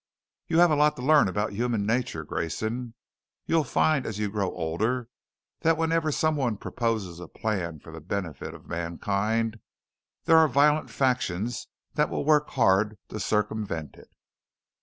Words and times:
"You 0.47 0.57
have 0.57 0.71
a 0.71 0.75
lot 0.75 0.95
to 0.95 1.03
learn 1.03 1.27
about 1.27 1.53
human 1.53 1.85
nature, 1.85 2.23
Grayson. 2.23 2.95
You'll 3.45 3.63
find 3.63 4.03
as 4.07 4.17
you 4.17 4.31
grow 4.31 4.49
older 4.51 5.09
that 5.59 5.77
whenever 5.77 6.11
someone 6.11 6.57
proposes 6.57 7.19
a 7.19 7.27
plan 7.27 7.77
for 7.77 7.91
the 7.91 8.01
benefit 8.01 8.55
of 8.55 8.65
mankind, 8.65 9.59
there 10.23 10.37
are 10.39 10.47
violent 10.47 10.89
factions 10.89 11.67
that 11.93 12.09
will 12.09 12.25
work 12.25 12.49
hard 12.49 12.97
to 13.09 13.19
circumvent 13.19 13.95
it. 13.95 14.09